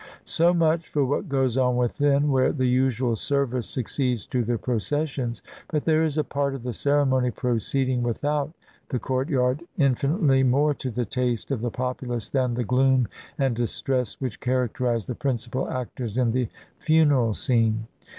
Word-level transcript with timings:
So 0.25 0.51
much 0.51 0.87
for 0.89 1.05
what 1.05 1.29
goes 1.29 1.57
on 1.57 1.77
within, 1.77 2.31
where 2.31 2.51
the 2.51 2.67
usual 2.67 3.15
service 3.15 3.69
succeeds 3.69 4.25
to 4.25 4.43
the 4.43 4.57
processions. 4.57 5.43
But 5.67 5.85
there 5.85 6.01
is 6.01 6.17
a 6.17 6.23
part 6.23 6.55
of 6.55 6.63
the 6.63 6.73
ceremony 6.73 7.29
proceeding 7.29 8.01
without 8.01 8.51
the 8.89 8.97
courtyard 8.97 9.61
in 9.77 9.93
finitely 9.93 10.43
more 10.43 10.73
to 10.73 10.89
the 10.89 11.05
taste 11.05 11.51
of 11.51 11.61
the 11.61 11.69
populace 11.69 12.29
than 12.29 12.55
the 12.55 12.63
gloom 12.63 13.09
and 13.37 13.55
distress 13.55 14.19
which 14.19 14.39
characterize 14.39 15.05
the 15.05 15.13
principal 15.13 15.69
actors 15.69 16.17
in 16.17 16.31
the 16.31 16.49
funeral 16.79 17.35
scene. 17.35 17.85